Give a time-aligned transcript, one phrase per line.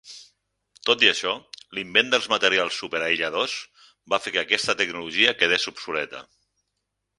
[0.89, 1.33] Tot i això,
[1.75, 3.59] l"invent dels materials súper aïlladors
[4.15, 6.27] va fer que aquesta tecnologia quedés obsoleta.